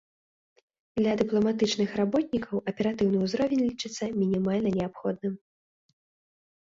Для 0.99 1.13
дыпламатычных 1.19 1.89
работнікаў 2.01 2.63
аператыўны 2.73 3.17
ўзровень 3.29 3.63
лічыцца 3.69 4.03
мінімальна 4.21 4.69
неабходным. 4.81 5.33